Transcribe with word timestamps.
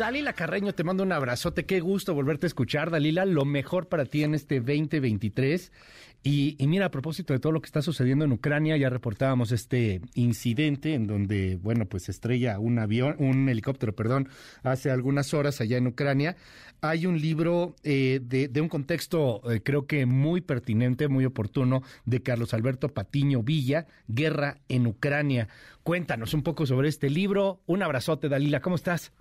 Dalila 0.00 0.32
Carreño, 0.32 0.72
te 0.72 0.82
mando 0.82 1.02
un 1.02 1.12
abrazote. 1.12 1.66
Qué 1.66 1.80
gusto 1.80 2.14
volverte 2.14 2.46
a 2.46 2.48
escuchar, 2.48 2.90
Dalila. 2.90 3.26
Lo 3.26 3.44
mejor 3.44 3.88
para 3.88 4.06
ti 4.06 4.24
en 4.24 4.34
este 4.34 4.60
2023. 4.60 5.70
Y, 6.22 6.56
mira, 6.66 6.86
a 6.86 6.90
propósito 6.90 7.34
de 7.34 7.38
todo 7.38 7.52
lo 7.52 7.60
que 7.60 7.66
está 7.66 7.82
sucediendo 7.82 8.24
en 8.24 8.32
Ucrania, 8.32 8.78
ya 8.78 8.88
reportábamos 8.88 9.52
este 9.52 10.00
incidente 10.14 10.94
en 10.94 11.06
donde, 11.06 11.58
bueno, 11.60 11.84
pues 11.84 12.08
estrella 12.08 12.58
un 12.58 12.78
avión, 12.78 13.14
un 13.18 13.46
helicóptero, 13.50 13.94
perdón, 13.94 14.30
hace 14.62 14.90
algunas 14.90 15.34
horas 15.34 15.60
allá 15.60 15.76
en 15.76 15.88
Ucrania. 15.88 16.34
Hay 16.80 17.04
un 17.04 17.20
libro 17.20 17.76
eh, 17.82 18.20
de, 18.22 18.58
un 18.62 18.70
contexto, 18.70 19.42
eh, 19.52 19.60
creo 19.62 19.86
que 19.86 20.06
muy 20.06 20.40
pertinente, 20.40 21.08
muy 21.08 21.26
oportuno, 21.26 21.82
de 22.06 22.22
Carlos 22.22 22.54
Alberto 22.54 22.88
Patiño 22.88 23.42
Villa, 23.42 23.86
Guerra 24.08 24.62
en 24.70 24.86
Ucrania. 24.86 25.48
Cuéntanos 25.82 26.32
un 26.32 26.42
poco 26.42 26.64
sobre 26.64 26.88
este 26.88 27.10
libro. 27.10 27.60
Un 27.66 27.82
abrazote, 27.82 28.30
Dalila, 28.30 28.60
¿cómo 28.60 28.76
estás? 28.76 29.12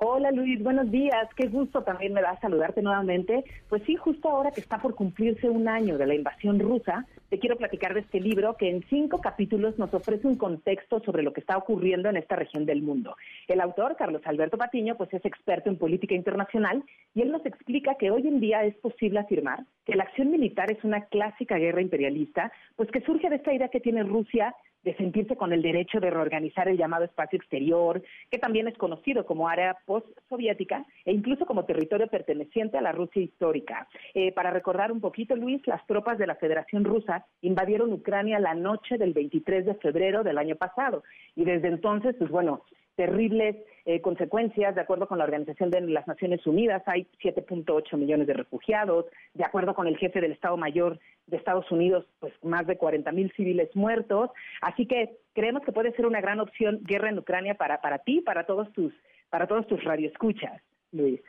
Hola 0.00 0.30
Luis, 0.30 0.62
buenos 0.62 0.92
días. 0.92 1.28
Qué 1.34 1.48
gusto 1.48 1.82
también 1.82 2.12
me 2.12 2.22
da 2.22 2.38
saludarte 2.38 2.82
nuevamente. 2.82 3.42
Pues 3.68 3.82
sí, 3.84 3.96
justo 3.96 4.28
ahora 4.28 4.52
que 4.52 4.60
está 4.60 4.78
por 4.78 4.94
cumplirse 4.94 5.50
un 5.50 5.66
año 5.66 5.98
de 5.98 6.06
la 6.06 6.14
invasión 6.14 6.60
rusa, 6.60 7.04
te 7.28 7.38
quiero 7.38 7.56
platicar 7.56 7.94
de 7.94 8.00
este 8.00 8.20
libro 8.20 8.56
que 8.56 8.70
en 8.70 8.82
cinco 8.88 9.20
capítulos 9.20 9.78
nos 9.78 9.92
ofrece 9.92 10.26
un 10.26 10.36
contexto 10.36 11.00
sobre 11.00 11.22
lo 11.22 11.32
que 11.32 11.40
está 11.40 11.56
ocurriendo 11.56 12.08
en 12.08 12.16
esta 12.16 12.36
región 12.36 12.64
del 12.64 12.82
mundo. 12.82 13.16
El 13.46 13.60
autor, 13.60 13.96
Carlos 13.96 14.22
Alberto 14.24 14.56
Patiño, 14.56 14.96
pues 14.96 15.12
es 15.12 15.24
experto 15.24 15.68
en 15.68 15.76
política 15.76 16.14
internacional 16.14 16.82
y 17.14 17.22
él 17.22 17.30
nos 17.30 17.44
explica 17.44 17.96
que 17.96 18.10
hoy 18.10 18.26
en 18.26 18.40
día 18.40 18.64
es 18.64 18.74
posible 18.76 19.20
afirmar 19.20 19.64
que 19.84 19.96
la 19.96 20.04
acción 20.04 20.30
militar 20.30 20.70
es 20.70 20.82
una 20.84 21.04
clásica 21.06 21.56
guerra 21.56 21.82
imperialista, 21.82 22.52
pues 22.76 22.90
que 22.90 23.00
surge 23.02 23.28
de 23.28 23.36
esta 23.36 23.52
idea 23.52 23.68
que 23.68 23.80
tiene 23.80 24.02
Rusia 24.02 24.54
de 24.82 24.96
sentirse 24.96 25.36
con 25.36 25.52
el 25.52 25.62
derecho 25.62 26.00
de 26.00 26.10
reorganizar 26.10 26.68
el 26.68 26.78
llamado 26.78 27.04
espacio 27.04 27.36
exterior, 27.36 28.02
que 28.30 28.38
también 28.38 28.68
es 28.68 28.76
conocido 28.78 29.26
como 29.26 29.48
área 29.48 29.76
post-soviética 29.84 30.86
e 31.04 31.12
incluso 31.12 31.46
como 31.46 31.64
territorio 31.64 32.06
perteneciente 32.06 32.78
a 32.78 32.82
la 32.82 32.92
Rusia 32.92 33.22
histórica. 33.22 33.88
Eh, 34.14 34.32
para 34.32 34.50
recordar 34.50 34.92
un 34.92 35.00
poquito, 35.00 35.34
Luis, 35.36 35.66
las 35.66 35.84
tropas 35.86 36.18
de 36.18 36.26
la 36.26 36.36
Federación 36.36 36.84
Rusa 36.84 37.17
invadieron 37.42 37.92
Ucrania 37.92 38.38
la 38.38 38.54
noche 38.54 38.98
del 38.98 39.12
23 39.12 39.66
de 39.66 39.74
febrero 39.74 40.22
del 40.22 40.38
año 40.38 40.56
pasado 40.56 41.02
y 41.34 41.44
desde 41.44 41.68
entonces, 41.68 42.14
pues 42.18 42.30
bueno, 42.30 42.64
terribles 42.98 43.56
eh, 43.84 44.00
consecuencias. 44.00 44.74
De 44.74 44.80
acuerdo 44.80 45.06
con 45.06 45.18
la 45.18 45.24
Organización 45.24 45.70
de 45.70 45.80
las 45.82 46.08
Naciones 46.08 46.44
Unidas, 46.46 46.82
hay 46.86 47.06
7.8 47.22 47.96
millones 47.96 48.26
de 48.26 48.32
refugiados. 48.34 49.06
De 49.34 49.44
acuerdo 49.44 49.72
con 49.72 49.86
el 49.86 49.96
jefe 49.96 50.20
del 50.20 50.32
Estado 50.32 50.56
Mayor 50.56 50.98
de 51.28 51.36
Estados 51.36 51.70
Unidos, 51.70 52.04
pues 52.18 52.32
más 52.42 52.66
de 52.66 52.76
40 52.76 53.12
mil 53.12 53.32
civiles 53.36 53.70
muertos. 53.76 54.30
Así 54.60 54.84
que 54.86 55.18
creemos 55.32 55.62
que 55.62 55.70
puede 55.70 55.92
ser 55.92 56.06
una 56.06 56.20
gran 56.20 56.40
opción 56.40 56.80
guerra 56.82 57.08
en 57.08 57.18
Ucrania 57.20 57.54
para, 57.54 57.80
para 57.80 58.00
ti, 58.00 58.20
para 58.20 58.46
todos 58.46 58.72
tus, 58.72 58.92
para 59.30 59.46
todos 59.46 59.68
tus 59.68 59.82
radioescuchas, 59.84 60.60
Luis. 60.90 61.20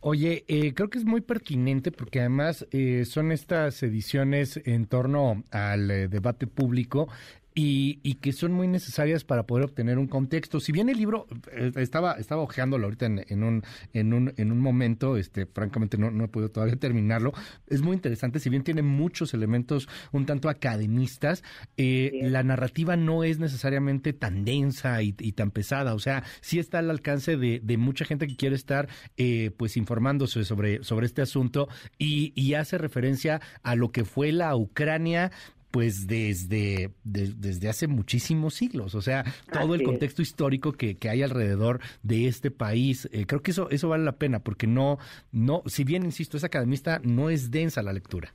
Oye, 0.00 0.44
eh, 0.46 0.74
creo 0.74 0.90
que 0.90 0.98
es 0.98 1.04
muy 1.04 1.20
pertinente 1.20 1.90
porque 1.90 2.20
además 2.20 2.66
eh, 2.70 3.04
son 3.04 3.32
estas 3.32 3.82
ediciones 3.82 4.60
en 4.64 4.86
torno 4.86 5.42
al 5.50 5.88
debate 6.08 6.46
público 6.46 7.08
y, 7.60 8.14
que 8.14 8.32
son 8.32 8.52
muy 8.52 8.68
necesarias 8.68 9.24
para 9.24 9.44
poder 9.44 9.64
obtener 9.64 9.98
un 9.98 10.06
contexto. 10.06 10.60
Si 10.60 10.70
bien 10.70 10.88
el 10.88 10.96
libro, 10.96 11.26
eh, 11.50 11.72
estaba, 11.76 12.12
estaba 12.12 12.42
ojeándolo 12.42 12.84
ahorita 12.84 13.06
en, 13.06 13.42
un, 13.42 13.64
en, 13.92 14.14
un, 14.14 14.32
en 14.36 14.52
un 14.52 14.60
momento, 14.60 15.16
este, 15.16 15.44
francamente 15.44 15.98
no, 15.98 16.12
no 16.12 16.24
he 16.24 16.28
podido 16.28 16.52
todavía 16.52 16.76
terminarlo, 16.80 17.32
es 17.66 17.82
muy 17.82 17.96
interesante, 17.96 18.38
si 18.38 18.48
bien 18.48 18.62
tiene 18.62 18.82
muchos 18.82 19.34
elementos 19.34 19.88
un 20.12 20.24
tanto 20.24 20.48
academistas, 20.48 21.42
eh, 21.76 22.20
la 22.22 22.44
narrativa 22.44 22.96
no 22.96 23.24
es 23.24 23.40
necesariamente 23.40 24.12
tan 24.12 24.44
densa 24.44 25.02
y, 25.02 25.12
tan 25.12 25.50
pesada, 25.50 25.94
o 25.94 25.98
sea, 25.98 26.22
sí 26.40 26.60
está 26.60 26.78
al 26.78 26.90
alcance 26.90 27.36
de, 27.36 27.60
de 27.60 27.76
mucha 27.76 28.04
gente 28.04 28.28
que 28.28 28.36
quiere 28.36 28.54
estar 28.54 28.88
eh, 29.16 29.50
pues 29.56 29.76
informándose 29.76 30.44
sobre, 30.44 30.84
sobre 30.84 31.06
este 31.06 31.22
asunto 31.22 31.68
y, 31.98 32.32
y 32.40 32.54
hace 32.54 32.78
referencia 32.78 33.40
a 33.64 33.74
lo 33.74 33.90
que 33.90 34.04
fue 34.04 34.30
la 34.30 34.54
Ucrania 34.54 35.32
pues 35.70 36.06
desde, 36.06 36.92
desde 37.04 37.68
hace 37.68 37.86
muchísimos 37.86 38.54
siglos, 38.54 38.94
o 38.94 39.02
sea, 39.02 39.24
todo 39.52 39.74
el 39.74 39.82
contexto 39.82 40.22
histórico 40.22 40.72
que, 40.72 40.96
que, 40.96 41.08
hay 41.08 41.22
alrededor 41.22 41.80
de 42.02 42.26
este 42.26 42.50
país. 42.50 43.08
Eh, 43.12 43.26
creo 43.26 43.42
que 43.42 43.50
eso, 43.50 43.68
eso 43.70 43.88
vale 43.88 44.04
la 44.04 44.16
pena, 44.16 44.40
porque 44.40 44.66
no, 44.66 44.98
no, 45.32 45.62
si 45.66 45.84
bien, 45.84 46.04
insisto, 46.04 46.36
es 46.36 46.44
academista, 46.44 47.00
no 47.04 47.30
es 47.30 47.50
densa 47.50 47.82
la 47.82 47.92
lectura. 47.92 48.32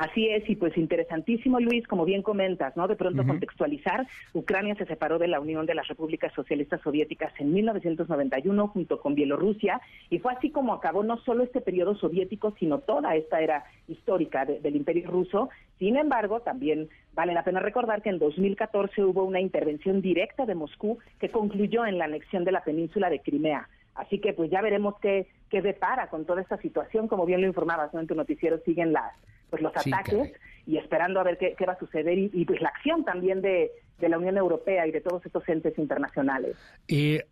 Así 0.00 0.30
es, 0.30 0.48
y 0.48 0.56
pues 0.56 0.78
interesantísimo, 0.78 1.60
Luis, 1.60 1.86
como 1.86 2.06
bien 2.06 2.22
comentas, 2.22 2.74
¿no? 2.74 2.88
De 2.88 2.96
pronto 2.96 3.22
contextualizar, 3.26 4.06
Ucrania 4.32 4.74
se 4.76 4.86
separó 4.86 5.18
de 5.18 5.28
la 5.28 5.40
Unión 5.40 5.66
de 5.66 5.74
las 5.74 5.88
Repúblicas 5.88 6.32
Socialistas 6.32 6.80
Soviéticas 6.80 7.34
en 7.38 7.52
1991 7.52 8.68
junto 8.68 8.98
con 8.98 9.14
Bielorrusia, 9.14 9.78
y 10.08 10.18
fue 10.18 10.32
así 10.32 10.48
como 10.48 10.72
acabó 10.72 11.02
no 11.02 11.18
solo 11.18 11.44
este 11.44 11.60
periodo 11.60 11.96
soviético, 11.96 12.54
sino 12.58 12.78
toda 12.78 13.14
esta 13.14 13.42
era 13.42 13.64
histórica 13.88 14.46
del 14.46 14.74
Imperio 14.74 15.10
ruso. 15.10 15.50
Sin 15.78 15.98
embargo, 15.98 16.40
también 16.40 16.88
vale 17.12 17.34
la 17.34 17.44
pena 17.44 17.60
recordar 17.60 18.00
que 18.00 18.08
en 18.08 18.18
2014 18.18 19.04
hubo 19.04 19.24
una 19.24 19.40
intervención 19.42 20.00
directa 20.00 20.46
de 20.46 20.54
Moscú 20.54 20.98
que 21.18 21.28
concluyó 21.28 21.84
en 21.84 21.98
la 21.98 22.06
anexión 22.06 22.44
de 22.44 22.52
la 22.52 22.64
península 22.64 23.10
de 23.10 23.20
Crimea. 23.20 23.68
Así 23.96 24.18
que 24.18 24.32
pues 24.32 24.50
ya 24.50 24.62
veremos 24.62 24.94
qué, 25.02 25.26
qué 25.50 25.60
depara 25.60 26.08
con 26.08 26.24
toda 26.24 26.40
esta 26.40 26.56
situación, 26.56 27.06
como 27.06 27.26
bien 27.26 27.42
lo 27.42 27.46
informabas 27.46 27.92
¿no? 27.92 28.00
en 28.00 28.06
tu 28.06 28.14
noticiero, 28.14 28.60
siguen 28.64 28.94
las 28.94 29.12
pues 29.50 29.62
los 29.62 29.76
ataques 29.76 30.32
y 30.66 30.78
esperando 30.78 31.20
a 31.20 31.24
ver 31.24 31.36
qué, 31.38 31.66
va 31.66 31.72
a 31.72 31.78
suceder 31.78 32.16
y, 32.18 32.44
pues 32.44 32.60
la 32.60 32.68
acción 32.68 33.04
también 33.04 33.42
de, 33.42 33.70
la 33.98 34.16
Unión 34.16 34.36
Europea 34.38 34.86
y 34.86 34.92
de 34.92 35.00
todos 35.00 35.24
estos 35.26 35.46
entes 35.48 35.76
internacionales. 35.78 36.56
Eh, 36.88 37.26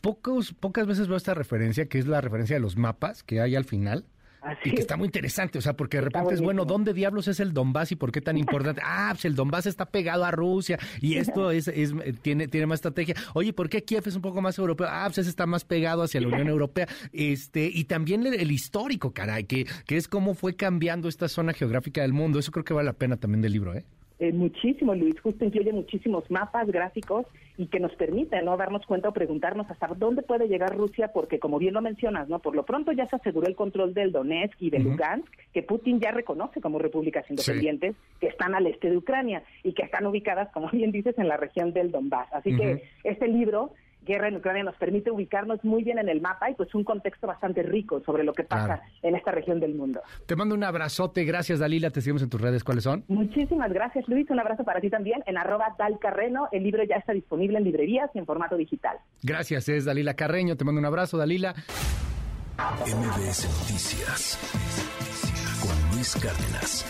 pocos, 0.00 0.52
pocas 0.52 0.86
veces 0.86 1.08
veo 1.08 1.16
esta 1.16 1.34
referencia, 1.34 1.86
que 1.86 1.98
es 1.98 2.06
la 2.06 2.20
referencia 2.20 2.56
de 2.56 2.60
los 2.60 2.76
mapas 2.76 3.22
que 3.22 3.40
hay 3.40 3.56
al 3.56 3.64
final 3.64 4.04
y 4.64 4.70
que 4.72 4.80
está 4.80 4.96
muy 4.96 5.06
interesante, 5.06 5.58
o 5.58 5.60
sea, 5.60 5.74
porque 5.74 5.98
de 5.98 6.02
repente 6.02 6.34
es, 6.34 6.40
bueno, 6.40 6.64
¿dónde 6.64 6.94
diablos 6.94 7.28
es 7.28 7.40
el 7.40 7.52
Donbass 7.52 7.92
y 7.92 7.96
por 7.96 8.12
qué 8.12 8.20
tan 8.20 8.36
importante? 8.36 8.80
ah, 8.84 9.10
pues 9.12 9.24
el 9.24 9.34
Donbass 9.34 9.66
está 9.66 9.86
pegado 9.86 10.24
a 10.24 10.30
Rusia 10.30 10.78
y 11.00 11.16
esto 11.16 11.50
es, 11.50 11.68
es 11.68 11.94
tiene, 12.22 12.48
tiene 12.48 12.66
más 12.66 12.78
estrategia. 12.78 13.14
Oye, 13.34 13.52
¿por 13.52 13.68
qué 13.68 13.84
Kiev 13.84 14.06
es 14.06 14.16
un 14.16 14.22
poco 14.22 14.40
más 14.40 14.58
europeo? 14.58 14.86
Ah, 14.90 15.04
pues 15.06 15.18
ese 15.18 15.30
está 15.30 15.46
más 15.46 15.64
pegado 15.64 16.02
hacia 16.02 16.20
la 16.20 16.28
Unión 16.28 16.48
Europea. 16.48 16.88
Este, 17.12 17.70
y 17.72 17.84
también 17.84 18.26
el, 18.26 18.50
histórico, 18.50 19.12
caray, 19.12 19.44
que, 19.44 19.66
que 19.86 19.96
es 19.96 20.08
cómo 20.08 20.34
fue 20.34 20.56
cambiando 20.56 21.08
esta 21.08 21.28
zona 21.28 21.52
geográfica 21.52 22.02
del 22.02 22.12
mundo. 22.12 22.38
Eso 22.38 22.52
creo 22.52 22.64
que 22.64 22.74
vale 22.74 22.86
la 22.86 22.92
pena 22.94 23.16
también 23.16 23.42
del 23.42 23.52
libro, 23.52 23.74
¿eh? 23.74 23.84
Eh, 24.20 24.32
muchísimo, 24.32 24.94
Luis, 24.94 25.18
justo 25.18 25.46
incluye 25.46 25.72
muchísimos 25.72 26.30
mapas 26.30 26.68
gráficos 26.68 27.24
y 27.56 27.68
que 27.68 27.80
nos 27.80 27.94
permite 27.94 28.42
no 28.42 28.54
darnos 28.58 28.84
cuenta 28.84 29.08
o 29.08 29.14
preguntarnos 29.14 29.70
hasta 29.70 29.86
dónde 29.96 30.20
puede 30.20 30.46
llegar 30.46 30.76
Rusia, 30.76 31.08
porque 31.14 31.38
como 31.38 31.58
bien 31.58 31.72
lo 31.72 31.80
mencionas, 31.80 32.28
no 32.28 32.38
por 32.38 32.54
lo 32.54 32.66
pronto 32.66 32.92
ya 32.92 33.06
se 33.06 33.16
aseguró 33.16 33.46
el 33.46 33.56
control 33.56 33.94
del 33.94 34.12
Donetsk 34.12 34.60
y 34.60 34.68
de 34.68 34.80
Lugansk, 34.80 35.26
que 35.54 35.62
Putin 35.62 36.00
ya 36.00 36.10
reconoce 36.10 36.60
como 36.60 36.78
repúblicas 36.78 37.24
independientes 37.30 37.96
que 38.20 38.26
están 38.26 38.54
al 38.54 38.66
este 38.66 38.90
de 38.90 38.98
Ucrania 38.98 39.42
y 39.64 39.72
que 39.72 39.84
están 39.84 40.04
ubicadas, 40.04 40.50
como 40.52 40.68
bien 40.68 40.92
dices, 40.92 41.18
en 41.18 41.26
la 41.26 41.38
región 41.38 41.72
del 41.72 41.90
Donbass. 41.90 42.28
Así 42.34 42.54
que 42.54 42.82
este 43.04 43.26
libro 43.26 43.72
guerra 44.02 44.28
en 44.28 44.36
Ucrania 44.36 44.64
nos 44.64 44.76
permite 44.76 45.10
ubicarnos 45.10 45.62
muy 45.64 45.84
bien 45.84 45.98
en 45.98 46.08
el 46.08 46.20
mapa 46.20 46.50
y 46.50 46.54
pues 46.54 46.74
un 46.74 46.84
contexto 46.84 47.26
bastante 47.26 47.62
rico 47.62 48.02
sobre 48.04 48.24
lo 48.24 48.32
que 48.32 48.44
pasa 48.44 48.82
en 49.02 49.14
esta 49.14 49.30
región 49.30 49.60
del 49.60 49.74
mundo. 49.74 50.00
Te 50.26 50.36
mando 50.36 50.54
un 50.54 50.64
abrazote, 50.64 51.24
gracias 51.24 51.58
Dalila, 51.58 51.90
te 51.90 52.00
seguimos 52.00 52.22
en 52.22 52.30
tus 52.30 52.40
redes, 52.40 52.64
¿cuáles 52.64 52.84
son? 52.84 53.04
Muchísimas 53.08 53.72
gracias 53.72 54.08
Luis, 54.08 54.28
un 54.30 54.40
abrazo 54.40 54.64
para 54.64 54.80
ti 54.80 54.90
también 54.90 55.22
en 55.26 55.36
arroba 55.36 55.74
dalcarreno, 55.78 56.48
el 56.52 56.62
libro 56.62 56.82
ya 56.84 56.96
está 56.96 57.12
disponible 57.12 57.58
en 57.58 57.64
librerías 57.64 58.10
y 58.14 58.18
en 58.18 58.26
formato 58.26 58.56
digital. 58.56 58.98
Gracias, 59.22 59.68
es 59.68 59.84
Dalila 59.84 60.14
Carreño, 60.14 60.56
te 60.56 60.64
mando 60.64 60.78
un 60.80 60.86
abrazo 60.86 61.16
Dalila. 61.16 61.54
MBS 62.86 63.48
Noticias 63.60 64.38
con 65.62 65.96
Luis 65.96 66.14
Cárdenas. 66.16 66.84